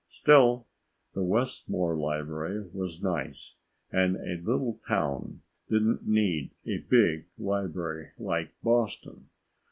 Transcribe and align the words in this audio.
Still, 0.07 0.65
the 1.13 1.21
Westmore 1.21 1.95
library 1.95 2.67
was 2.73 3.03
nice, 3.03 3.57
and 3.91 4.15
a 4.15 4.41
little 4.41 4.79
town 4.87 5.43
didn't 5.69 6.07
need 6.07 6.49
a 6.65 6.79
big 6.79 7.27
library 7.37 8.09
like 8.17 8.51
Boston. 8.63 9.29